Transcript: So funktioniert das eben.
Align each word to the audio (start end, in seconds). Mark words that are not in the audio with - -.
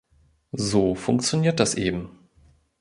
So 0.57 0.95
funktioniert 0.95 1.59
das 1.59 1.75
eben. 1.75 2.09